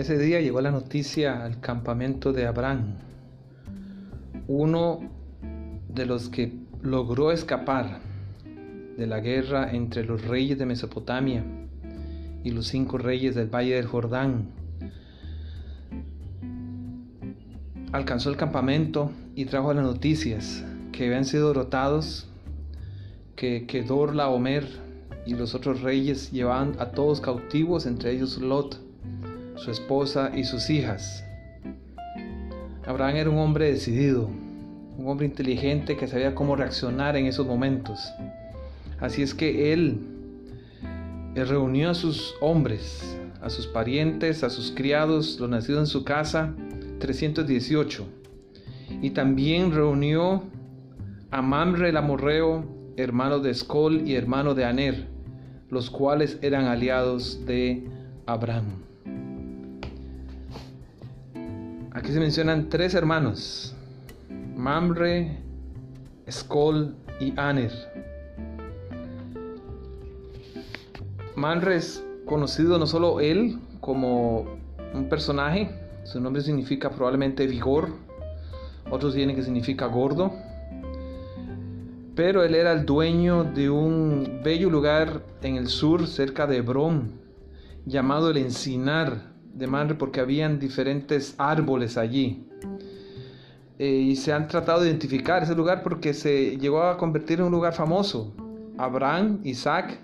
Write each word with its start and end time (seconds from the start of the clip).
Ese 0.00 0.16
día 0.16 0.40
llegó 0.40 0.62
la 0.62 0.70
noticia 0.70 1.44
al 1.44 1.60
campamento 1.60 2.32
de 2.32 2.46
Abraham, 2.46 2.94
uno 4.48 5.00
de 5.90 6.06
los 6.06 6.30
que 6.30 6.54
logró 6.80 7.32
escapar 7.32 8.00
de 8.96 9.06
la 9.06 9.20
guerra 9.20 9.70
entre 9.72 10.06
los 10.06 10.24
reyes 10.24 10.58
de 10.58 10.64
Mesopotamia 10.64 11.44
y 12.42 12.50
los 12.52 12.68
cinco 12.68 12.96
reyes 12.96 13.34
del 13.34 13.54
Valle 13.54 13.74
del 13.74 13.84
Jordán. 13.84 14.46
Alcanzó 17.92 18.30
el 18.30 18.38
campamento 18.38 19.10
y 19.34 19.44
trajo 19.44 19.74
las 19.74 19.84
noticias 19.84 20.64
que 20.92 21.08
habían 21.08 21.26
sido 21.26 21.48
derrotados, 21.48 22.26
que 23.36 23.66
Kedor 23.66 24.16
Laomer 24.16 24.66
y 25.26 25.34
los 25.34 25.54
otros 25.54 25.82
reyes 25.82 26.32
llevaban 26.32 26.76
a 26.78 26.86
todos 26.92 27.20
cautivos, 27.20 27.84
entre 27.84 28.12
ellos 28.12 28.38
Lot, 28.38 28.88
su 29.60 29.70
esposa 29.70 30.32
y 30.34 30.44
sus 30.44 30.70
hijas. 30.70 31.22
Abraham 32.86 33.16
era 33.16 33.30
un 33.30 33.38
hombre 33.38 33.70
decidido, 33.70 34.30
un 34.96 35.06
hombre 35.06 35.26
inteligente 35.26 35.98
que 35.98 36.06
sabía 36.06 36.34
cómo 36.34 36.56
reaccionar 36.56 37.14
en 37.16 37.26
esos 37.26 37.46
momentos. 37.46 38.10
Así 39.00 39.22
es 39.22 39.34
que 39.34 39.72
él, 39.72 40.00
reunió 41.34 41.90
a 41.90 41.94
sus 41.94 42.34
hombres, 42.40 43.18
a 43.42 43.50
sus 43.50 43.66
parientes, 43.66 44.42
a 44.42 44.50
sus 44.50 44.72
criados, 44.72 45.38
los 45.38 45.48
nacidos 45.48 45.80
en 45.80 45.86
su 45.86 46.04
casa, 46.04 46.54
318. 46.98 48.06
Y 49.02 49.10
también 49.10 49.72
reunió 49.72 50.42
a 51.30 51.42
Mamre 51.42 51.90
el 51.90 51.96
amorreo, 51.98 52.64
hermano 52.96 53.40
de 53.40 53.50
Escol 53.50 54.08
y 54.08 54.14
hermano 54.14 54.54
de 54.54 54.64
Aner, 54.64 55.06
los 55.68 55.90
cuales 55.90 56.38
eran 56.42 56.64
aliados 56.64 57.44
de 57.46 57.84
Abraham. 58.26 58.89
Aquí 62.00 62.14
se 62.14 62.18
mencionan 62.18 62.70
tres 62.70 62.94
hermanos, 62.94 63.74
Mamre, 64.56 65.36
Escol 66.24 66.96
y 67.20 67.38
Aner. 67.38 67.70
Mamre 71.36 71.76
es 71.76 72.02
conocido 72.24 72.78
no 72.78 72.86
solo 72.86 73.20
él 73.20 73.58
como 73.82 74.46
un 74.94 75.10
personaje, 75.10 75.68
su 76.04 76.22
nombre 76.22 76.40
significa 76.40 76.88
probablemente 76.88 77.46
vigor, 77.46 77.90
otros 78.90 79.12
tienen 79.14 79.36
que 79.36 79.42
significa 79.42 79.84
gordo, 79.84 80.32
pero 82.14 82.42
él 82.44 82.54
era 82.54 82.72
el 82.72 82.86
dueño 82.86 83.44
de 83.44 83.68
un 83.68 84.40
bello 84.42 84.70
lugar 84.70 85.22
en 85.42 85.56
el 85.56 85.68
sur, 85.68 86.06
cerca 86.06 86.46
de 86.46 86.56
Hebrón, 86.56 87.20
llamado 87.84 88.30
el 88.30 88.38
Encinar 88.38 89.29
de 89.54 89.66
Manre, 89.66 89.94
porque 89.94 90.20
habían 90.20 90.58
diferentes 90.58 91.34
árboles 91.38 91.96
allí. 91.96 92.46
Eh, 93.78 93.88
y 93.88 94.16
se 94.16 94.32
han 94.32 94.46
tratado 94.46 94.82
de 94.82 94.88
identificar 94.88 95.42
ese 95.42 95.54
lugar 95.54 95.82
porque 95.82 96.12
se 96.12 96.58
llegó 96.58 96.82
a 96.82 96.98
convertir 96.98 97.38
en 97.38 97.46
un 97.46 97.52
lugar 97.52 97.72
famoso. 97.72 98.34
Abraham, 98.76 99.40
Isaac 99.44 99.98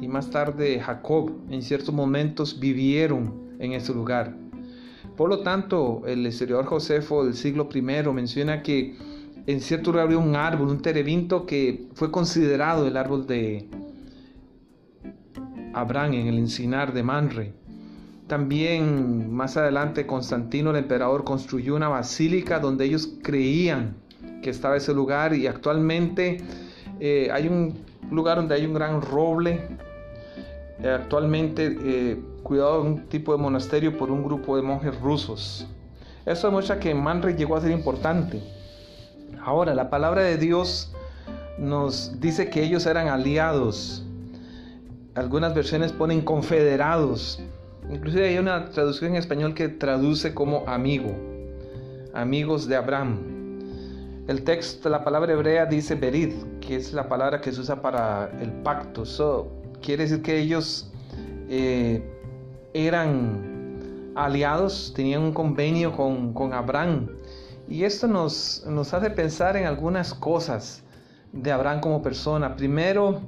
y 0.00 0.08
más 0.08 0.30
tarde 0.30 0.78
Jacob 0.80 1.32
en 1.50 1.62
ciertos 1.62 1.94
momentos 1.94 2.60
vivieron 2.60 3.56
en 3.58 3.72
ese 3.72 3.92
lugar. 3.92 4.36
Por 5.16 5.28
lo 5.30 5.40
tanto, 5.40 6.02
el 6.06 6.26
historiador 6.26 6.66
Josefo 6.66 7.24
del 7.24 7.34
siglo 7.34 7.68
I 7.74 7.82
menciona 7.82 8.62
que 8.62 8.94
en 9.46 9.60
cierto 9.60 9.90
lugar 9.90 10.06
había 10.06 10.18
un 10.18 10.36
árbol, 10.36 10.68
un 10.68 10.82
terebinto 10.82 11.46
que 11.46 11.88
fue 11.94 12.10
considerado 12.10 12.86
el 12.86 12.96
árbol 12.96 13.26
de 13.26 13.68
Abraham 15.72 16.14
en 16.14 16.26
el 16.26 16.38
encinar 16.38 16.92
de 16.92 17.02
Manre. 17.02 17.65
También 18.26 19.32
más 19.32 19.56
adelante 19.56 20.06
Constantino 20.06 20.70
el 20.70 20.76
emperador 20.76 21.22
construyó 21.22 21.76
una 21.76 21.88
basílica 21.88 22.58
donde 22.58 22.84
ellos 22.84 23.08
creían 23.22 23.94
que 24.42 24.50
estaba 24.50 24.76
ese 24.76 24.92
lugar 24.92 25.32
y 25.34 25.46
actualmente 25.46 26.38
eh, 26.98 27.28
hay 27.32 27.46
un 27.46 27.78
lugar 28.10 28.38
donde 28.38 28.54
hay 28.54 28.66
un 28.66 28.74
gran 28.74 29.00
roble. 29.00 29.68
Eh, 30.82 30.90
actualmente 30.90 31.76
eh, 31.80 32.20
cuidado 32.42 32.82
de 32.82 32.90
un 32.90 33.08
tipo 33.08 33.32
de 33.32 33.38
monasterio 33.38 33.96
por 33.96 34.10
un 34.10 34.24
grupo 34.24 34.56
de 34.56 34.62
monjes 34.62 35.00
rusos. 35.00 35.66
Eso 36.24 36.48
demuestra 36.48 36.80
que 36.80 36.94
Manre 36.94 37.36
llegó 37.36 37.56
a 37.56 37.60
ser 37.60 37.70
importante. 37.70 38.42
Ahora, 39.40 39.74
la 39.74 39.88
palabra 39.90 40.22
de 40.22 40.36
Dios 40.36 40.92
nos 41.58 42.20
dice 42.20 42.50
que 42.50 42.64
ellos 42.64 42.84
eran 42.86 43.06
aliados. 43.08 44.04
Algunas 45.14 45.54
versiones 45.54 45.92
ponen 45.92 46.20
confederados. 46.20 47.40
Inclusive 47.90 48.28
hay 48.28 48.38
una 48.38 48.68
traducción 48.70 49.12
en 49.12 49.16
español 49.16 49.54
que 49.54 49.68
traduce 49.68 50.34
como 50.34 50.64
amigo, 50.66 51.14
amigos 52.12 52.66
de 52.66 52.76
Abraham. 52.76 53.18
El 54.26 54.42
texto, 54.42 54.88
la 54.88 55.04
palabra 55.04 55.32
hebrea 55.32 55.66
dice 55.66 55.94
berid, 55.94 56.32
que 56.60 56.76
es 56.76 56.92
la 56.92 57.08
palabra 57.08 57.40
que 57.40 57.52
se 57.52 57.60
usa 57.60 57.80
para 57.80 58.28
el 58.40 58.50
pacto. 58.50 59.04
So, 59.04 59.52
quiere 59.80 60.02
decir 60.02 60.22
que 60.22 60.36
ellos 60.36 60.90
eh, 61.48 62.02
eran 62.74 64.12
aliados, 64.16 64.92
tenían 64.96 65.22
un 65.22 65.32
convenio 65.32 65.92
con, 65.92 66.32
con 66.32 66.52
Abraham. 66.54 67.08
Y 67.68 67.84
esto 67.84 68.08
nos, 68.08 68.64
nos 68.66 68.92
hace 68.94 69.10
pensar 69.10 69.56
en 69.56 69.66
algunas 69.66 70.12
cosas 70.12 70.82
de 71.32 71.52
Abraham 71.52 71.80
como 71.80 72.02
persona. 72.02 72.56
Primero, 72.56 73.20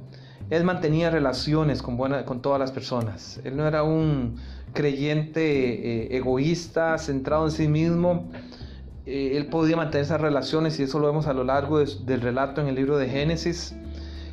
él 0.49 0.63
mantenía 0.63 1.09
relaciones 1.09 1.81
con, 1.81 1.97
con 1.97 2.41
todas 2.41 2.59
las 2.59 2.71
personas. 2.71 3.39
Él 3.43 3.55
no 3.55 3.67
era 3.67 3.83
un 3.83 4.37
creyente 4.73 5.43
eh, 6.13 6.17
egoísta, 6.17 6.97
centrado 6.97 7.45
en 7.45 7.51
sí 7.51 7.67
mismo. 7.67 8.29
Eh, 9.05 9.37
él 9.37 9.47
podía 9.47 9.75
mantener 9.75 10.05
esas 10.05 10.21
relaciones 10.21 10.79
y 10.79 10.83
eso 10.83 10.99
lo 10.99 11.07
vemos 11.07 11.27
a 11.27 11.33
lo 11.33 11.43
largo 11.43 11.79
del 11.79 12.21
relato 12.21 12.61
en 12.61 12.67
el 12.67 12.75
libro 12.75 12.97
de 12.97 13.09
Génesis. 13.09 13.75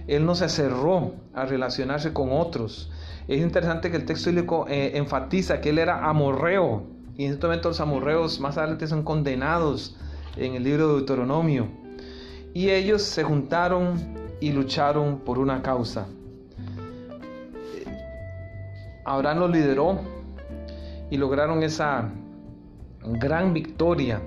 Él 0.07 0.25
no 0.25 0.35
se 0.35 0.49
cerró 0.49 1.15
a 1.35 1.47
relacionarse 1.47 2.13
con 2.13 2.31
otros. 2.33 2.91
Es 3.29 3.41
interesante 3.41 3.91
que 3.91 3.97
el 3.97 4.05
texto 4.05 4.31
bíblico 4.31 4.67
eh, 4.69 4.93
enfatiza 4.95 5.61
que 5.61 5.71
él 5.71 5.79
era 5.79 6.09
amorreo, 6.09 6.85
y 7.17 7.25
en 7.25 7.33
este 7.33 7.47
momento 7.47 7.71
los 7.71 7.81
amorreos 7.81 8.41
más 8.41 8.57
adelante 8.57 8.87
son 8.87 9.03
condenados 9.03 9.97
en 10.37 10.55
el 10.55 10.63
libro 10.63 10.89
de 10.89 10.95
Deuteronomio. 10.95 11.69
Y 12.55 12.71
ellos 12.71 13.03
se 13.03 13.25
juntaron 13.25 14.26
y 14.41 14.53
lucharon 14.53 15.21
por 15.21 15.39
una 15.39 15.63
causa. 15.63 16.07
Abraham 19.05 19.39
los 19.39 19.51
lideró 19.51 20.01
y 21.11 21.17
lograron 21.17 21.63
esa 21.63 22.11
gran 23.05 23.53
victoria 23.53 24.21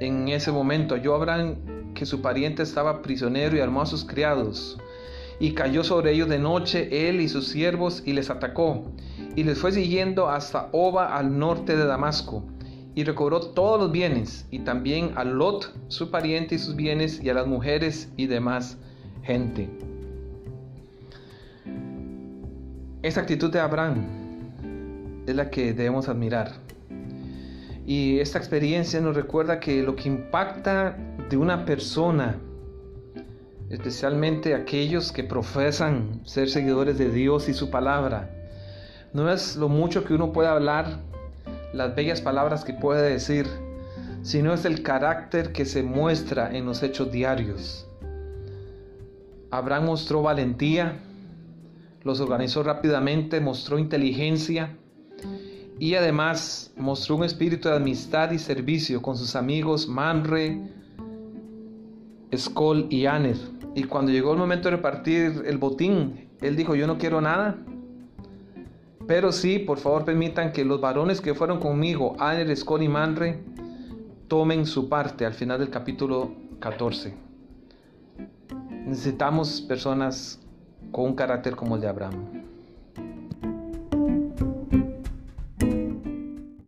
en 0.00 0.28
ese 0.28 0.52
momento. 0.52 0.96
Yo 0.96 1.14
Abraham 1.14 1.92
que 1.94 2.06
su 2.06 2.20
pariente 2.20 2.62
estaba 2.62 3.02
prisionero 3.02 3.56
y 3.56 3.60
armó 3.60 3.82
a 3.82 3.86
sus 3.86 4.04
criados 4.04 4.78
y 5.40 5.52
cayó 5.52 5.82
sobre 5.82 6.12
ellos 6.12 6.28
de 6.28 6.38
noche 6.38 7.08
él 7.08 7.20
y 7.20 7.28
sus 7.28 7.48
siervos 7.48 8.02
y 8.04 8.12
les 8.12 8.30
atacó 8.30 8.92
y 9.34 9.44
les 9.44 9.58
fue 9.58 9.72
siguiendo 9.72 10.28
hasta 10.28 10.68
Oba 10.72 11.16
al 11.16 11.38
norte 11.38 11.76
de 11.76 11.86
Damasco, 11.86 12.44
y 12.94 13.04
recobró 13.04 13.40
todos 13.40 13.80
los 13.80 13.90
bienes, 13.90 14.46
y 14.50 14.60
también 14.60 15.12
a 15.16 15.24
Lot, 15.24 15.72
su 15.88 16.10
pariente 16.10 16.56
y 16.56 16.58
sus 16.58 16.76
bienes, 16.76 17.22
y 17.22 17.30
a 17.30 17.34
las 17.34 17.46
mujeres 17.46 18.12
y 18.16 18.26
demás 18.26 18.78
gente. 19.22 19.68
Esta 23.02 23.20
actitud 23.20 23.52
de 23.52 23.60
Abraham 23.60 24.04
es 25.26 25.34
la 25.34 25.50
que 25.50 25.72
debemos 25.72 26.08
admirar. 26.08 26.52
Y 27.86 28.20
esta 28.20 28.38
experiencia 28.38 29.00
nos 29.00 29.16
recuerda 29.16 29.58
que 29.58 29.82
lo 29.82 29.96
que 29.96 30.08
impacta 30.08 30.96
de 31.28 31.36
una 31.36 31.64
persona, 31.64 32.36
especialmente 33.70 34.54
aquellos 34.54 35.10
que 35.10 35.24
profesan 35.24 36.20
ser 36.24 36.48
seguidores 36.48 36.96
de 36.98 37.10
Dios 37.10 37.48
y 37.48 37.54
su 37.54 37.70
palabra, 37.70 38.30
no 39.12 39.30
es 39.30 39.56
lo 39.56 39.68
mucho 39.68 40.04
que 40.04 40.14
uno 40.14 40.32
puede 40.32 40.48
hablar, 40.48 41.00
las 41.72 41.94
bellas 41.94 42.20
palabras 42.20 42.64
que 42.64 42.72
puede 42.72 43.10
decir, 43.10 43.46
sino 44.22 44.54
es 44.54 44.64
el 44.64 44.82
carácter 44.82 45.52
que 45.52 45.64
se 45.64 45.82
muestra 45.82 46.56
en 46.56 46.66
los 46.66 46.82
hechos 46.82 47.10
diarios. 47.10 47.88
Abraham 49.52 49.84
mostró 49.84 50.22
valentía, 50.22 50.98
los 52.04 52.20
organizó 52.20 52.62
rápidamente, 52.62 53.38
mostró 53.38 53.78
inteligencia 53.78 54.78
y 55.78 55.94
además 55.94 56.72
mostró 56.78 57.16
un 57.16 57.24
espíritu 57.24 57.68
de 57.68 57.76
amistad 57.76 58.30
y 58.30 58.38
servicio 58.38 59.02
con 59.02 59.14
sus 59.18 59.36
amigos 59.36 59.86
Manre, 59.86 60.58
Skol 62.34 62.86
y 62.88 63.04
Aner. 63.04 63.36
Y 63.74 63.84
cuando 63.84 64.10
llegó 64.10 64.32
el 64.32 64.38
momento 64.38 64.70
de 64.70 64.76
repartir 64.76 65.42
el 65.44 65.58
botín, 65.58 66.30
él 66.40 66.56
dijo, 66.56 66.74
yo 66.74 66.86
no 66.86 66.96
quiero 66.96 67.20
nada, 67.20 67.58
pero 69.06 69.32
sí, 69.32 69.58
por 69.58 69.76
favor 69.76 70.06
permitan 70.06 70.52
que 70.52 70.64
los 70.64 70.80
varones 70.80 71.20
que 71.20 71.34
fueron 71.34 71.60
conmigo, 71.60 72.16
Aner, 72.18 72.50
Escol 72.50 72.82
y 72.82 72.88
Manre, 72.88 73.44
tomen 74.28 74.64
su 74.64 74.88
parte 74.88 75.26
al 75.26 75.34
final 75.34 75.58
del 75.58 75.68
capítulo 75.68 76.32
14. 76.58 77.31
Necesitamos 78.92 79.62
personas 79.62 80.38
con 80.90 81.06
un 81.06 81.14
carácter 81.14 81.56
como 81.56 81.76
el 81.76 81.80
de 81.80 81.88
Abraham. 81.88 82.51